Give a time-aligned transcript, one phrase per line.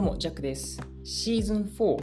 [0.00, 0.80] うも、ジャックです。
[1.04, 2.00] シーズン4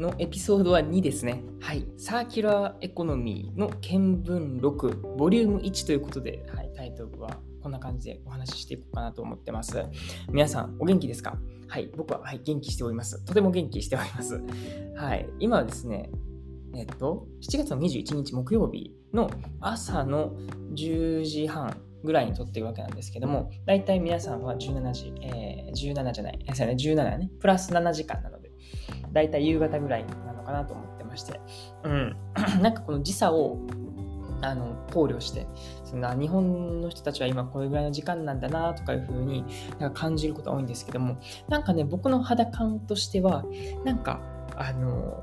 [0.00, 1.44] のエピソードは2ですね。
[1.60, 1.86] はい。
[1.96, 9.84] サーキュラーエコノミーの見聞録、ボリューム1ということで、はい、タイトルはこんな感じでお話ししていこうかなと思ってます。
[10.32, 11.38] 皆さん、お元気ですか？
[11.68, 11.88] はい。
[11.96, 13.24] 僕は、はい、元気しております。
[13.24, 14.42] とても元気しております。
[14.96, 15.28] はい。
[15.38, 16.10] 今はですね、
[16.74, 19.30] えっと、7月の21日木曜日の
[19.60, 20.32] 朝の
[20.74, 28.50] 10時半ぐらいに撮ってるわけなんですけども、だいたい皆さんは17時、えー、17じゃない、えー、17ね、プラス7時間なので、
[29.12, 31.40] だいたい夕方ぐらいなのかなと思ってまして、
[31.84, 32.16] うん、
[32.62, 33.58] なんかこの時差を
[34.42, 35.46] あの考慮して
[35.84, 39.44] その日本の人たちは今これぐらいの時間なんだなとかいうふうに
[39.78, 43.44] なんか感じることが多いんですけどもなんかね僕の肌感としては
[43.84, 44.20] なんか
[44.56, 45.22] あの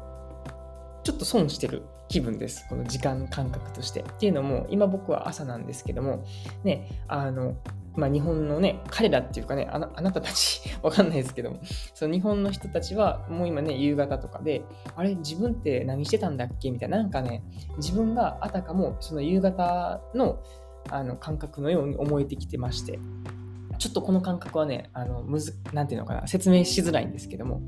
[1.03, 2.66] ちょっと損してる気分です。
[2.69, 4.02] この時間感覚として。
[4.02, 6.25] っていうのも、今僕は朝なんですけども、
[6.64, 7.55] ね、あの、
[7.95, 11.59] まあ、日本のね、彼らっていうかね、あなたたち、 わかんないですけども、
[11.95, 14.61] その日本の人たちはもう今ね、夕方とかで、
[14.95, 16.69] あれ、自分って何してたんだっけ？
[16.69, 17.44] みたいな、なんかね、
[17.77, 20.39] 自分があたかもその夕方の
[20.89, 22.99] あの感覚のように思えてきてまして、
[23.80, 27.61] ちょっとこの感覚はね、あのむずなんていうのかな、説明しづらいんですけども、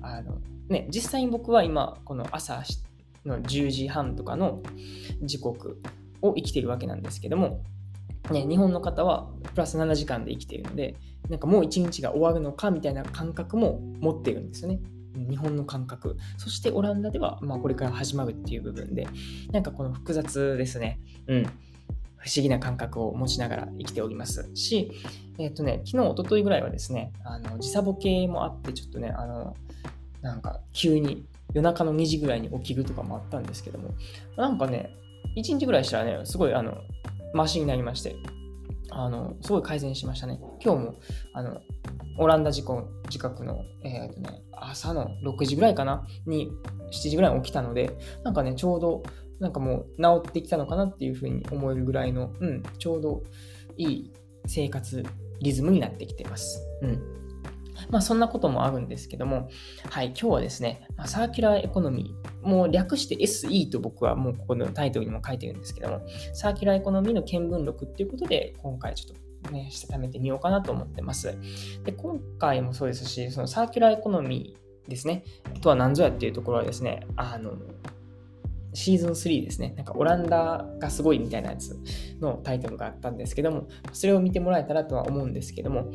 [0.00, 2.62] あのね、実際に僕は今、この朝
[3.26, 4.62] の10時半とかの
[5.22, 5.80] 時刻
[6.22, 7.62] を生きてるわけなんですけども、
[8.30, 10.96] ね、日本の方はプラス7時間で生きているので、
[11.28, 14.80] なんかもう一日が終わるのかみたいな感覚も持っているんですよね。
[15.14, 16.16] 日本の感覚。
[16.36, 19.06] そしてオランダでは、まあ、これから始まるっていう部分で、
[19.50, 21.00] なんかこの複雑ですね。
[21.26, 21.44] うん。
[22.18, 24.90] 不思議な感覚を持ちながら生きておりますし、
[25.38, 29.54] えっ、とね、昨日、一昨日ぐらいはですね、あの時差ボケもあって、ちょっとね、あの、
[30.22, 31.24] なんか急に
[31.54, 33.94] 夜中の2時ぐらいに起きるとかもあったんですけども、
[34.36, 34.90] なんかね、
[35.36, 36.78] 1日ぐらいしたらね、すごいあの、
[37.34, 38.16] マシになりまして、
[38.90, 40.40] あの、すごい改善しましたね。
[40.62, 40.94] 今日も、
[41.34, 41.60] あの、
[42.18, 42.84] オランダ時刻
[43.44, 46.06] の、えーとね、朝の6時ぐらいかな？
[46.26, 46.50] に、
[46.90, 49.02] 7時ぐらいに起きたので、なんかね、ちょうど、
[49.38, 53.22] なんかもう治ってきたのかなっていうふうに思えるぐらいの、うん、ちょうど
[53.76, 54.12] いい
[54.46, 55.04] 生活
[55.42, 56.66] リズムになってきてます。
[56.80, 57.25] うん。
[57.90, 59.48] まあそんなこともあるんですけども、
[59.90, 66.00] はい、今日はですね、ま、サーキュラーエコノミー、もう略して SE と僕はもうここのタイトルにも書いてるんですけども、
[66.34, 71.36] サーキュラーエコノミーの見聞録っていうことで、今回ちょっとね、したためてみようかなと思ってます。
[71.84, 75.24] で、今回もそうですし、そのサーキュラーエコノミーですね、
[75.60, 77.52] とは何ぞやっていうところはですね、あの、
[78.72, 79.72] シーズン3ですね。
[79.76, 81.80] なんかオランダがすごいみたいなやつ
[82.20, 85.90] のタイトルがあったんですけども、それを見てもらえたらとは思うんですけども、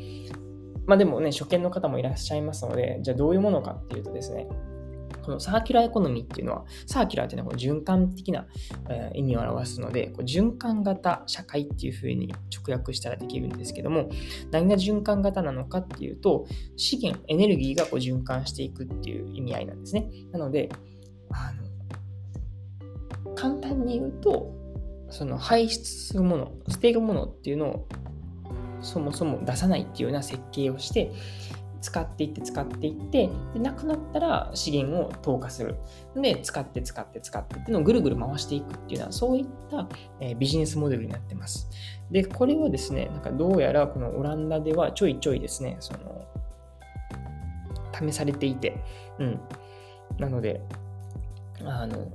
[0.86, 4.48] まあでもね、初見の方もいらっしゃいますので、じゃあどういうものかっていうとですね、
[5.24, 8.46] このサーキュラーエコノミーっていうのは、サーキュラーっていうのはこの循環的な、
[8.88, 14.10] えー、意味を表すので、こう循環型社会っていうふうに直訳したらできるんですけども、
[14.50, 20.10] 何が循環型なのかっていうと、資源、エネルギーがこう循環していくっていう意味合いなんですね。
[20.32, 20.68] なので、
[21.30, 24.52] あの簡単に言うと、
[25.10, 27.88] その排出するもの、捨てるものっていうのを
[28.82, 31.12] そもそも出さないっていうような設計をして
[31.80, 35.76] 使っていって使っていってでなくなったら資源を投下する。
[36.14, 39.88] で使って使って使ってっていうのをぐるぐる回していくっていうのはそういった、
[40.20, 41.68] えー、ビジネスモデルになってます。
[42.10, 46.24] でこれはですねなんかどうやらこのオランダではちょいちょいですねその
[47.98, 48.82] 試されていて。
[49.18, 49.40] うん。
[50.18, 50.60] なので
[51.64, 52.06] あの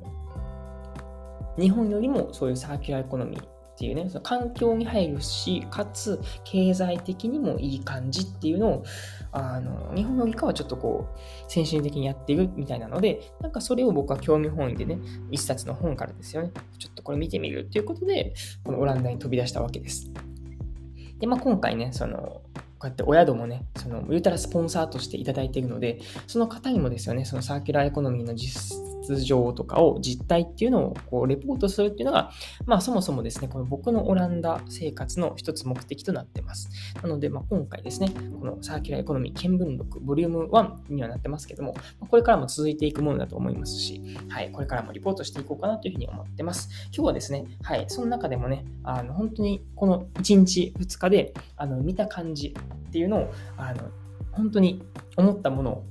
[1.58, 8.84] 日本よりもそういうサーキュラーエコノミーっていうね、その環境に配慮し、かつ経済的にもいい感じっていうのを、
[9.32, 11.20] あの日本よりかはちょっとこう、
[11.52, 14.98] 先進的にやっているみたいなので、なんかそれを僕は興味本位でね、
[15.30, 18.34] 一冊の本からですよね、ちょっとこれ見てみるっていうことで、
[18.64, 20.12] このオランダに飛び出したわけです。
[21.20, 22.42] で、まあ今回ね、その、
[22.80, 28.76] こうやってお宿もね、その、言うたらスポンサーとしていただいているので、その方にもですよね、そのサーキュラーエコノミーの実
[29.16, 32.32] 情とかを実態っていうのをこうレポートするっていうのが、
[32.66, 36.70] まあそもそもですね、この僕のオランダ生活の一つ目的となってます。
[37.02, 41.76] なので、まあ、今回ですね、このサーキュラーエコノミー見聞録ボリューム1にはなってますけども、
[42.10, 46.70] これからも続いていくものだと思いますし、はい、これからもリポートしていこうかなというふうに思ってます。
[46.94, 53.90] 今日はですね、はい、その中でもね、あの本当にこの1日2日であの見た感じっていうのを、あの
[54.32, 54.84] 本当に
[55.16, 55.84] 思ったものを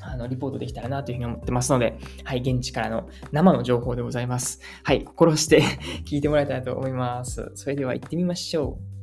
[0.00, 4.60] あのリポートできたらなというふうに思ってますので、はい、現地からの生の情報でございます。
[4.82, 5.62] はい、心して
[6.04, 7.52] 聞いてもらえたらと思います。
[7.54, 8.93] それでは行ってみましょう。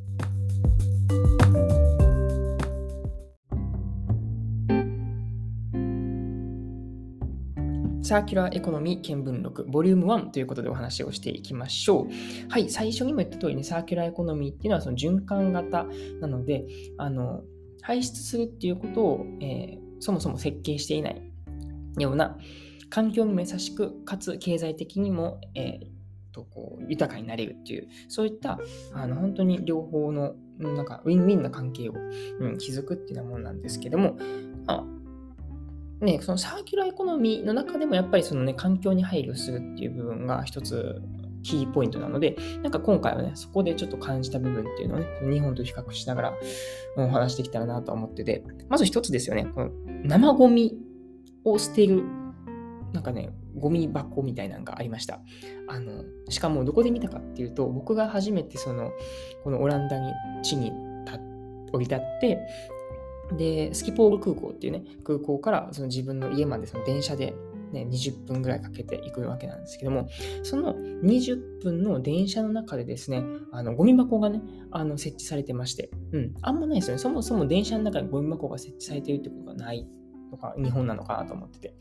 [8.11, 12.51] サーキュラーエコノミー見聞録ボリューム1ということでお話をしていきましょう。
[12.51, 15.85] はい、最初にも言った通りにサーキュラーエコノミーっていうのはその循環型
[16.19, 16.65] なので、
[16.97, 17.43] あの
[17.81, 21.21] 排出するっていうことを、えー、そもそも設計していない
[21.99, 22.37] ような
[22.89, 28.59] 環境に優しく、かつ経済的にも、えー、とこう豊かになれるっていう、そういった
[28.93, 31.93] あの本当に両方のなんかウィンウィンな関係を、
[32.41, 34.17] うん、築くっていうようなものなんですけども、
[34.65, 35.00] まあ
[36.01, 41.01] ね、そのサーキュラーエコノミーの中でもやっぱりそのね、環境に配慮するっていう部分が一つ
[41.43, 46.33] キーポイントなので、なんか今回はね、そこでちょっと感じた部分っていうのをね、日本と比較しながら、
[46.97, 49.71] お話してきたらなと思ってて、まず一つですよね、この
[50.03, 50.75] 生ゴミ
[51.43, 52.03] を捨てる、
[52.93, 55.21] なんかね、ゴミ箱みたいなのがありました。
[55.67, 58.91] あの、しかもどこで見たかっていうと、僕が初めてその、
[59.43, 60.11] このオランダに、
[60.41, 60.71] 地に
[61.71, 62.39] 降り立って、
[63.37, 67.33] で、スキポール空港っていうね、空港からその自分の家までその電車で
[67.71, 70.09] ね、20分ぐらいかけていくわけなんですけども、
[70.43, 74.41] その20分の電車の中でですね、あのゴミ箱がね、
[74.71, 76.99] あの設置されてまして、うん、あんまないですよね。
[76.99, 79.87] そもそも電車の中にゴミ箱が設置されてるってことがない
[80.29, 81.75] とか、日本なのかなと思ってて。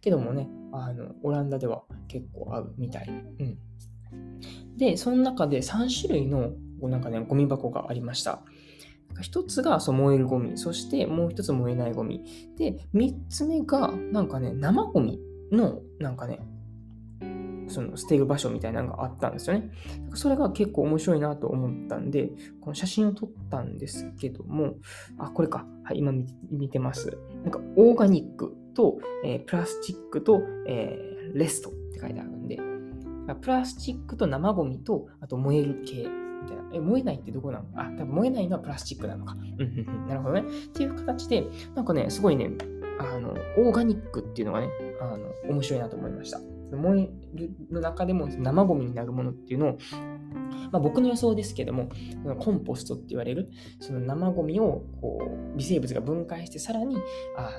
[0.00, 3.08] けどもね、あのオランダでは結構合うみたい。
[3.08, 3.58] うん。
[4.76, 6.52] で、その中で3種類の
[6.82, 8.42] なんかね、ゴミ箱がありました。
[9.20, 12.24] 一つがそう燃えるゴミ、そしてもう一つ燃えないゴミ。
[12.56, 15.20] で、三つ目がなんかね、生ゴミ
[15.52, 16.40] のなんかね、
[17.68, 19.70] その捨てる場所みたいなのがあったんですよね。
[20.14, 22.30] それが結構面白いなと思ったんで、
[22.60, 24.74] この写真を撮ったんですけども、
[25.18, 25.66] あ、これか。
[25.82, 26.12] はい、今
[26.50, 27.18] 見てます。
[27.42, 32.58] なんか、オーガニックと、えー、プラスチックと、えー、レストって書いてあるんで、
[33.40, 36.06] プラスチックと生ゴミと、あと燃える系
[36.44, 36.62] みたいな。
[36.72, 37.64] え、燃えないってどこなの？
[37.74, 39.36] あ、多分燃えないのはプラスチックなのか。
[40.06, 40.42] なるほどね。
[40.42, 41.44] っていう形で、
[41.74, 42.50] なんかね、すごいね、
[42.98, 44.68] あの、オーガニックっていうのがね、
[45.00, 46.40] あの、面白いなと思いました。
[46.72, 49.78] 燃えるの中でも生ゴミになるものっていうのを、
[50.72, 51.88] まあ、僕の予想ですけども、
[52.40, 53.50] コンポストって言われる、
[53.80, 55.20] その生ゴミをこ
[55.54, 56.96] う微生物が分解して、さらに
[57.36, 57.50] あ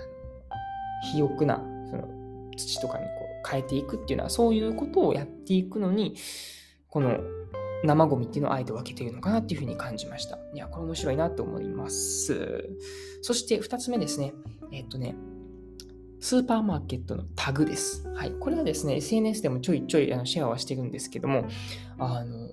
[1.13, 2.07] 肥沃なその
[2.57, 3.09] 土とかにこ
[3.45, 6.15] う変えていくっていうのは、そういうことをやっていくのに、
[6.89, 7.19] この
[7.85, 10.37] 生ゴミっていうのをあえて分けているのかなっていうふうに感じました。
[10.53, 12.69] いや、これ面白いなと思います。
[13.21, 14.33] そして2つ目ですね。
[14.71, 15.15] えっとね、
[16.19, 18.07] スーパーマーケットのタグです。
[18.15, 18.31] はい。
[18.31, 21.45] これはですね、SNS でもちょいちょいあのシェアはしてるんですけども、
[21.97, 22.51] あの、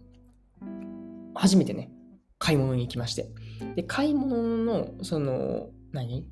[1.34, 1.90] 初めてね、
[2.38, 3.30] 買い物に行きまして。
[3.76, 6.26] で、買い物の、その、何？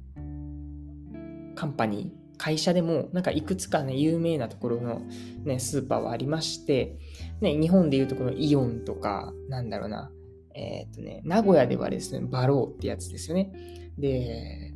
[1.55, 5.03] カンパニー会社でも、なんかいくつかね、有名なところの
[5.45, 6.97] ね、スーパーはありまして、
[7.43, 10.11] ね、日本でいうところイオンとか、なんだろうな、
[10.55, 13.53] えっ、ー、とね、名古屋ではですね、バローってやつですよね。
[13.99, 14.73] で、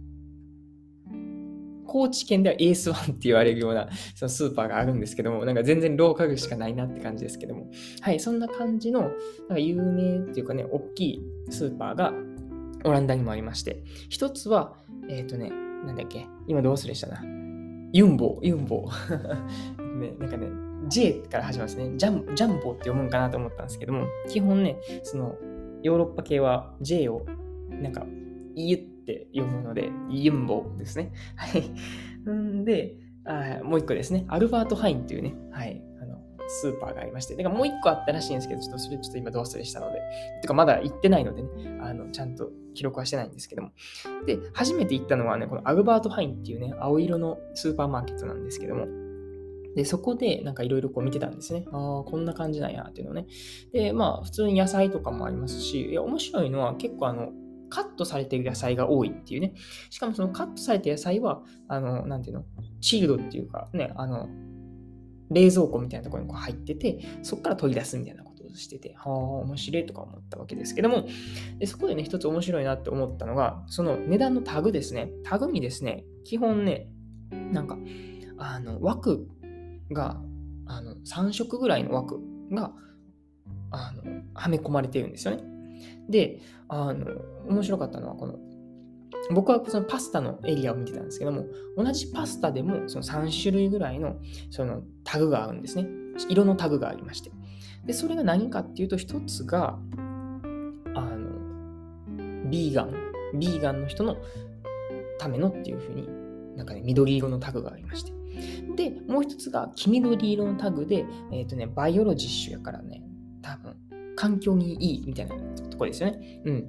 [1.86, 7.70] 高知県ではエースワンって言われるような そのスーパーがあるんですけども、なんか全然ローカルしかないなって感じですけども、
[8.02, 9.10] はい、そんな感じの、なん
[9.48, 12.12] か有名っていうかね、大きいスーパーが
[12.84, 14.76] オランダにもありまして、一つは、
[15.08, 15.50] えっ、ー、とね、
[15.86, 17.53] なんだっけ、今どうするしたな。
[17.94, 18.90] ユンボ、ユンボ。
[19.78, 20.48] ね、なんかね、
[20.88, 21.96] J から始まるんですね。
[21.96, 25.36] ジャンジャンボって読むんかなと思ったんですけども、基本ね、その
[25.84, 27.24] ヨーロッパ系は J を
[27.70, 28.04] なんか
[28.56, 31.12] 言って読むので、ユンボですね。
[31.36, 31.70] はい。
[32.28, 32.96] んで、
[33.26, 35.80] あもう一個ですね、アルバート・ハインっていうね、はい、
[36.48, 40.00] スーパーがありまして、だからもう一個あったらしいんですけど、ちょっとそれちょっと今どう忘れしたので、
[40.42, 43.70] てかまだ行ってないのでね、あのちゃんと記録はしてないんですけども。
[44.26, 48.86] で、初めて行ったのはね、このアルバート・ハインっていうね、青色のスーパーマーケットなんですけども、
[49.74, 51.64] で、そこでなんかいろいろこう見てたんですね。
[51.72, 53.26] ああ、こんな感じなんやっていうのね。
[53.72, 57.32] で、まあ普通に野菜とかもありますし、いや、面白いのは結構あの、
[57.70, 59.54] カットされてる野菜が多いっていうね。
[59.90, 62.44] しかもそのカットされた野菜は、あの、なんていうの、
[62.80, 64.28] チールドっていうかね、あの、
[65.30, 71.06] 冷蔵庫みたいなところにこう入ってて、そこから取り出すみたいなことをしてて、はあ、面白いとか思ったわけですけども、
[71.58, 75.10] でそこでね、一つ面白いなって思ったのが、その値段のタグですね。
[75.24, 76.88] タグにですね、基本ね、
[77.30, 77.78] なんか、
[78.38, 79.28] あの、枠
[79.90, 80.20] が、
[80.66, 82.72] あの、3色ぐらいの枠が、
[83.70, 85.42] あの、はめ込まれてるんですよね。
[86.08, 87.06] で、あの、
[87.48, 88.38] 面白かったのは、この、
[89.30, 94.16] 僕はそのパスタのエリアを見てたんですけども、同じパスタでもその3種類ぐらいの
[94.50, 95.88] そのタグがあるんですね。
[96.28, 97.30] 色のタグがありまして。
[97.86, 99.78] で、それが何かっていうと、一つが、
[100.94, 102.94] あの、ビーガン、
[103.38, 104.16] ビーガンの人の
[105.18, 106.08] ためのっていうふうに、
[106.56, 108.12] なんかね、緑色のタグがありまして。
[108.76, 113.02] で、もう一つが黄緑色のタグで、えっ、ー、とね、バイオロジッシュやからね、
[113.42, 113.76] 多分、
[114.16, 115.34] 環境にいいみたいな
[115.70, 116.42] とこですよね。
[116.44, 116.68] うん。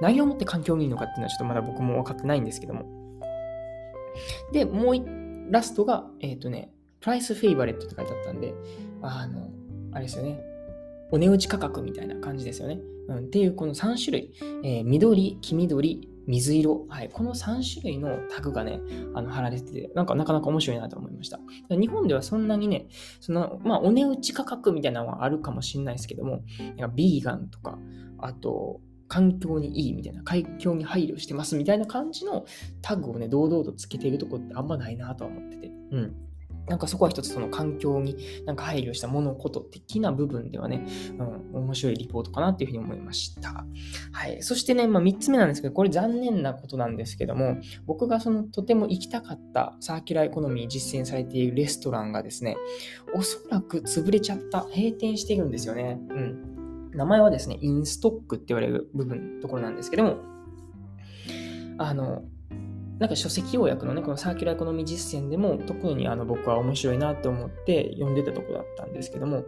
[0.00, 2.84] 何をもって環境にいいのかっていうのはちょっとまだ僕も分かってないんですけども。
[4.52, 5.04] で、もう一、
[5.50, 8.54] ラストが、えっ、ー、とね、プライスフェイバレットって書いてあったんで、
[9.02, 9.50] あの、
[9.92, 10.40] あれですよね。
[11.10, 12.80] お値打ち価格みたいな感じですよね。
[13.08, 18.80] うん、っていうこの3種類、えー、緑、黄緑、水色、はい、この3種類のタグがね、
[19.14, 21.40] あの貼られてて、なんかなかなか面白いなと思いました。
[21.70, 22.86] 日本ではそんなにね、
[23.20, 26.42] その、まあ、お値打ち価格みたいなのはあるかもしれないですけども、
[26.94, 27.78] ビーガンとか、
[28.18, 32.46] あと、環境にいいみたいな、環境に配慮してますみたいな感じの
[32.80, 35.72] タグをね、堂々とつけているとこってあんまないなとは思ってて。
[35.90, 36.14] うん。
[36.68, 40.86] なんかそこは一つその環境になんか配慮した物事的な部分ではね、
[41.52, 43.64] うん、面白いリポートかなっていうふうに思いました。
[44.12, 44.40] はい。
[44.42, 52.56] そしてね、まあ、3つ目なんですけど、これ残念なことなんですけども、僕がそのとても行きたかったサーキュラーエコノミー実践されているレストランがですね、
[53.16, 55.98] おそらく潰れちゃった、閉店しているんですよね。
[56.10, 56.59] うん。
[56.92, 60.16] 名前はですね、インストックって言われる部分、ところなんですけども、
[61.78, 62.24] あの、
[62.98, 69.44] なんか書籍要約のね、このサーキュラーエコノミー実践でも特にあの僕は面白いなと思って読んでたとこだったんですけども、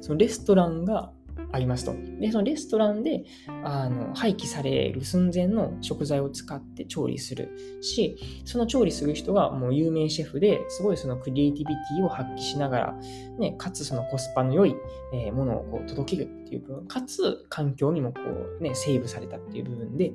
[0.00, 1.12] そのレストランが
[1.52, 1.94] ありますと。
[2.20, 3.24] で、そのレストランで
[3.64, 12.92] あの廃棄される寸前の食材を使って調理するし、その調理する人がもう有名シェフですごいそのクリエイティビティを発揮しながら、
[13.38, 14.74] ね、かつそのコスパの良い、
[15.12, 18.20] えものをこう届けるっていう部分、かつ環境にもこ
[18.60, 20.12] うね、セーブされたっていう部分で、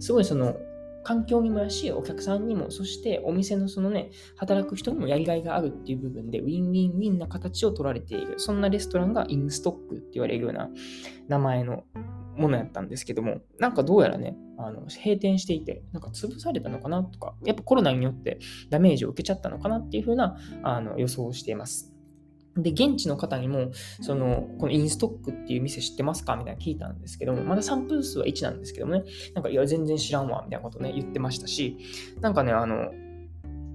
[0.00, 0.56] すごいその
[1.04, 10.70] 環境にも優し、お客さんにも、そしてお店のそのね、働く人にもやりがいがあるっていう部分で、ウィンウィンウィンな形を取られている、そんなレストランがインストックって言われるような
[11.28, 11.84] 名前の
[12.36, 18.38] ものやったんですけども、なんかどうやらね、あの閉店していて、なんか潰されたのかなとか、やっぱコロナによって
[18.70, 21.91] ダメージを受けちゃったのかなっていう風なあの予想をしています。
[22.56, 26.36] で、現地の方にも、その、このインストックっていう店知ってますか？
[26.36, 29.04] みたいな聞いたんですけども、まだサンプル数は1なんですけどもね、
[29.34, 31.78] なんか、いや、全然知らんわ、みたいなことね、言ってましたし、
[32.20, 32.92] なんかね、あの、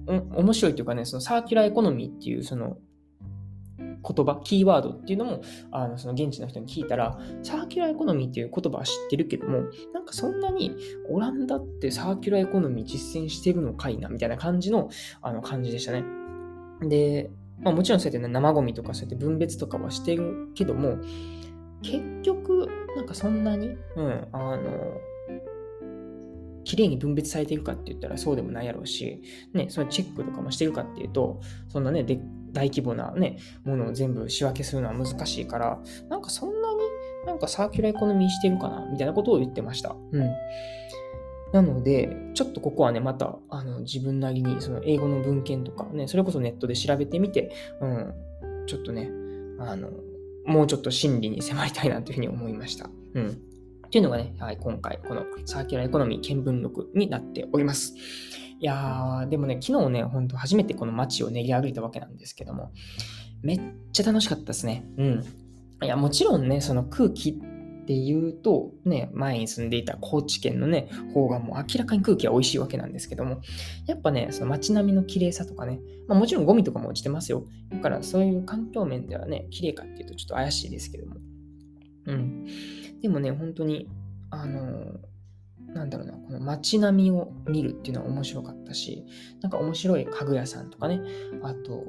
[0.06, 2.78] 面白いというかね、そのサーキュラーエコノミーっていう、その、
[3.78, 5.42] 言葉、キーワードっていうのも、
[5.72, 10.74] あの、その現地の人に聞いたら、サーキュラーエコノミーっていう言葉は知ってるけども、なんかそんなに
[11.10, 14.88] オランダってサーキュラーエコノミー実践してるのかいな、みたいな感じの、
[15.20, 16.04] あの、感じでしたね。
[16.88, 17.30] で、
[17.60, 20.98] まあ、もちろんそうやって、ね、生ゴミとかそうやって分別とかはしてるけども、
[21.82, 25.00] 結局、なんかそんなに、うん、あの、
[26.64, 29.22] 綺麗に分別されてるかって言ったらそうでもないやろうし、
[29.54, 32.20] ね、そのチェックとかもしてるかっていうと、そんなね、で
[32.52, 36.80] 大規模なね、ものを全部仕分けするのは難しいから、なんかそんなに
[37.26, 39.96] なんかサーキュラーエコノミーしてるかなみたいなことを言ってました。
[40.12, 40.30] うん。
[41.52, 48.14] なので、ちょっとここはね、またあの自分なりにその英語の文献とかね、それこそネットで調べてみて、うん、
[48.66, 49.10] ちょっとね、
[49.58, 49.90] あの、
[50.46, 52.90] もうちょっと真理に迫りたいなというふうに思いました。
[53.14, 53.28] うん。
[53.86, 57.94] っていうのがね、はい、今回、このサーキュラーエコノミー見聞録になっております。
[58.60, 62.72] いやー、でもね、昨日ね、ほんと初めてこの街を練り歩いたわけなんですけども、
[63.42, 63.60] めっ
[63.92, 64.84] ちゃ楽しかったですね。
[64.98, 65.24] うん。
[65.82, 67.40] いや、もちろんね、その空気
[67.88, 73.40] っていうと、ね、前に住んでいた高知県のね、方がもう明らかに空気は美味しいわけなんですけども、
[73.86, 77.46] やっぱね、その街並みの綺麗さとかね、まあ、もちろんゴミとかも落ちてますよ。
[77.72, 81.16] だからそういう環境面ではね、綺麗かっていうとちょっと怪しいですけども。
[82.04, 82.46] うん。
[83.00, 83.88] でもね、本当に、
[84.28, 89.06] あのー、なんだろうな、この街並みを見るっていうのは面白かったし、
[89.40, 91.00] なんか面白い家具屋さんとかね、
[91.42, 91.86] あと、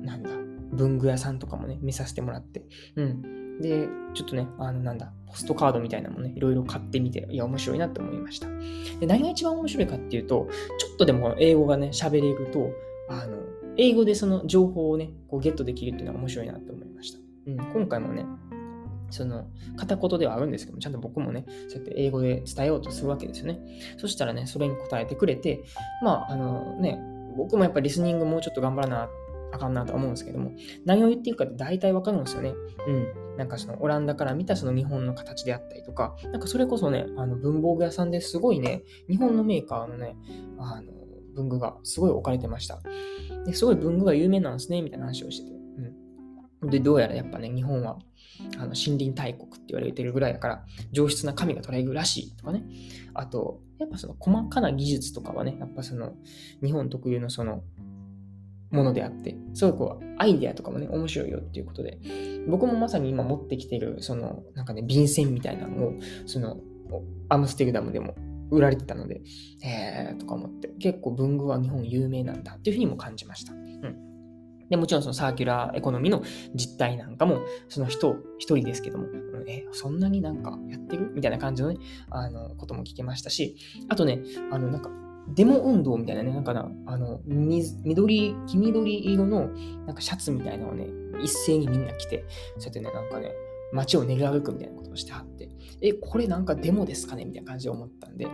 [0.00, 0.30] なんだ、
[0.72, 2.64] 文具屋さんとかもね、見させてもらって、
[2.96, 3.43] うん。
[3.60, 8.48] で、ちょっとね、あの、なんだ、ポストカードみたいなのもね、いろいろ買ってみて、いや、面白いなって思いました。
[9.00, 12.70] で、何が一番面白いかっていうと、ちょっとでも英語がね、喋れると、
[13.08, 13.38] あの、
[13.76, 17.18] 英語でその情報をね、こうゲットできるっていうのは面白いなって思いました。
[17.46, 18.24] うん、今回もね、
[19.10, 19.46] その
[19.76, 23.60] 片言ではあるんですけども、ちゃんと僕もね、そうやって英語で伝えようとするわけですよね。
[23.98, 25.62] そしたらね、それに答えてくれて、
[26.02, 26.98] まあ、あのね、
[27.36, 29.08] 僕もやっぱリスニングもうちょっと頑張らな
[29.52, 30.52] あかんなと思うんですけども、
[30.84, 32.54] 何を言っているかって大体わかるんですよね。
[32.86, 33.23] うん。
[33.36, 40.16] なんかそのオランダから見たその日本の形であったりとか、なんかそれこそね、あの文房具屋さんですごいね、日本のメーカーのね、
[40.58, 40.92] あの
[41.34, 42.80] 文具がすごい置かれてました。
[43.44, 45.56] ですごい文具が有名なんですね、みたいな話をしてて。
[46.62, 46.70] うん。
[46.70, 47.98] で、どうやらやっぱね、日本は
[48.56, 52.64] あの森林大国って言われてるぐらいだから、上質な紙が取れるらしいとかね。
[53.14, 56.14] あと、やっぱその細かな技術とかはね、やっぱその
[56.62, 57.62] 日本特有のその
[58.74, 61.98] ものであって、すごいこう、アイデアとかもね、面白いよっていうことで、
[62.48, 65.92] 僕もまさに今持ってきてる、その、なんかね、便箋みたいなのを、
[66.26, 66.58] その、
[67.28, 68.14] アムステルダムでも
[68.50, 69.22] 売られてたので、
[69.64, 73.52] えーとか思って、結構文具は日本有名なんだっていうふうにも感じました。
[73.52, 73.96] うん。
[74.68, 76.22] で、もちろんそのサーキュラーエコノミーの
[76.54, 79.06] 実態なんかも、その人一人ですけども、
[79.46, 81.12] え、そんなになんかやってる？
[81.14, 81.76] みたいな感じのね、
[82.08, 83.56] あの、ことも聞けましたし、
[83.88, 84.90] あとね、あの、なんか、
[85.28, 89.48] デモ運動みたいなね、なんかな、あの、緑、黄緑色の
[89.86, 90.86] なんかシャツみたいなのをね、
[91.22, 92.24] 一斉にみんな着て、
[92.58, 93.32] そうやってね、なんかね、
[93.72, 95.48] 街を練り歩くみたいなことをしてはって、
[95.80, 97.24] え、これなんかデモですかね？
[97.24, 98.32] みたいな感じで思ったんで、も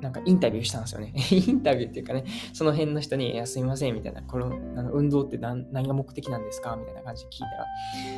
[0.00, 1.14] うなんかインタビューしたんですよね。
[1.30, 6.74] インタビューっていうかね、その辺の人に、いや、すみません、みたいな、このあの運動って何何が目的なんですか？
[6.76, 7.38] みたいな感じで聞い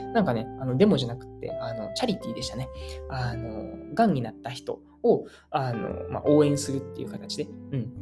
[0.01, 2.69] たら、なんかね、あのデモじゃなくて、あのチャリティーでしたね。
[3.11, 4.81] あの、癌になった人
[5.13, 7.93] をあの、まあ、応援するっていう形で、うん。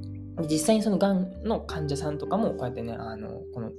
[0.49, 3.71] 実際にそのがんの患者さんとかもこうやってね、あの、この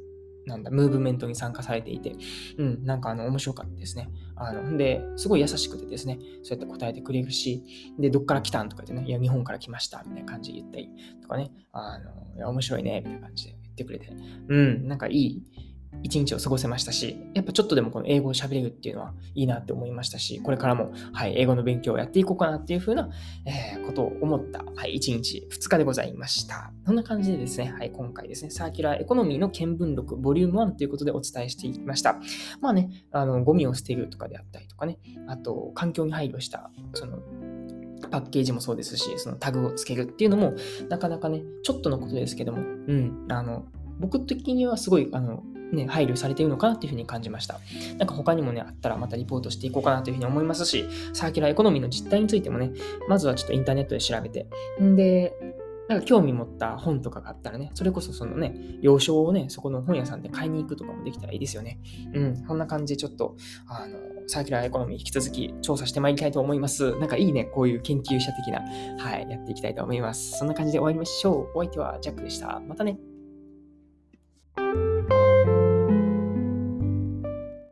[0.46, 2.16] なんだ、ムーブメントに参加されていて、
[2.58, 4.10] うん、なんかあの、面白かったですね。
[4.36, 7.64] あの、で、すごい優しくてですね、そうやって答えてくれるし、
[8.00, 10.90] で、どっから来たんとか言ってね、いや、日本から来ました、みたいな感じで言ったり
[11.22, 14.10] とかね、あの、いや、面白いね、みたいな感じで言ってくれて、
[14.50, 15.44] うん、なんかいい、
[16.04, 23.10] 一日を過ごせましたし、やっぱちょっとでもこの英語を喋れるっていうのはいいなって思いましたし、これからも、はい、英語の勉強をやっていこうかなっていうふうな、
[23.46, 26.72] えー、ことを思った、はい、一日、二日でございました。
[26.86, 32.20] こんな感じでですね、はい、今回ですね、サーキュラーエコノミーの見聞録、ボリューム1ということでお伝えしていきました。
[32.62, 37.20] まあね、あの、ゴミを捨てるとかであったりとかね、あと、環境に配慮した、その、
[38.12, 40.54] パッケージもそうですし、そのタグをつけるっていうのも、
[40.90, 42.62] なかなかね、ちょっとのことですけども、う
[42.94, 43.66] ん、あの、
[44.00, 47.60] 僕的にはすごい、あの、ね、配慮されているのかなっていうふうに感じました。
[47.98, 52.72] なんか他にもね、あったらまたリポートしていこうかなというふうに思いますし、サーキュラーエコノミーの実態についてもね、
[53.08, 54.48] まずはちょっとインターネットで調べて、
[54.82, 55.34] んで、
[55.88, 61.80] なんか興味持った本とかがあったらね、それこそそのね、洋書をね、そこの本屋さんで買いに行くとかもできたらいいですよね。
[62.14, 63.36] うん、そんな感じでちょっと、
[63.68, 66.98] あの、サーキュラーエコノミー引き続き調査してまいりたいと思います。
[66.98, 68.62] なんかいいね、こういう研究者的な、
[68.98, 70.40] はい、やっていきたいと思います。
[70.40, 71.58] そんな感じで終わりましょう。
[71.60, 72.60] お相手はジャックでした。
[72.68, 72.98] またね。